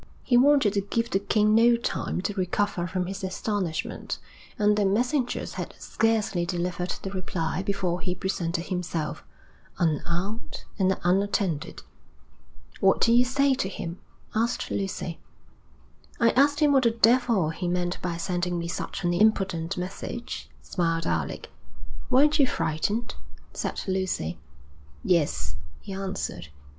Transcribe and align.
He 0.23 0.35
wanted 0.35 0.73
to 0.73 0.81
give 0.81 1.11
the 1.11 1.19
king 1.19 1.53
no 1.53 1.77
time 1.77 2.21
to 2.21 2.33
recover 2.33 2.87
from 2.87 3.05
his 3.05 3.23
astonishment, 3.23 4.17
and 4.57 4.75
the 4.75 4.83
messengers 4.83 5.53
had 5.53 5.75
scarcely 5.77 6.43
delivered 6.43 6.95
the 7.03 7.11
reply 7.11 7.61
before 7.61 7.99
he 8.01 8.15
presented 8.15 8.63
himself, 8.63 9.23
unarmed 9.77 10.63
and 10.79 10.97
unattended. 11.03 11.83
'What 12.79 12.99
did 12.99 13.11
you 13.11 13.23
say 13.23 13.53
to 13.53 13.69
him?' 13.69 13.99
asked 14.33 14.71
Lucy. 14.71 15.19
'I 16.19 16.31
asked 16.31 16.61
him 16.61 16.71
what 16.71 16.81
the 16.81 16.89
devil 16.89 17.51
he 17.51 17.67
meant 17.67 18.01
by 18.01 18.17
sending 18.17 18.57
me 18.57 18.67
such 18.67 19.03
an 19.03 19.13
impudent 19.13 19.77
message,' 19.77 20.49
smiled 20.63 21.05
Alec. 21.05 21.51
'Weren't 22.09 22.39
you 22.39 22.47
frightened?' 22.47 23.13
said 23.53 23.79
Lucy. 23.87 24.39
'Yes,' 25.03 25.57
he 25.79 25.93
answered. 25.93 26.47